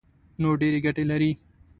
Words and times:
نو 0.41 0.49
ډېرې 0.61 0.79
ګټې 0.85 1.03
لري. 1.11 1.31